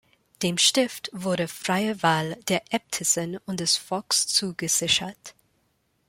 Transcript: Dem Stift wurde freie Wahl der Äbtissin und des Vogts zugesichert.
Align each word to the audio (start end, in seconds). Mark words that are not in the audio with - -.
Dem 0.41 0.57
Stift 0.57 1.11
wurde 1.13 1.47
freie 1.47 2.01
Wahl 2.01 2.35
der 2.47 2.63
Äbtissin 2.73 3.37
und 3.45 3.59
des 3.59 3.77
Vogts 3.77 4.25
zugesichert. 4.25 5.35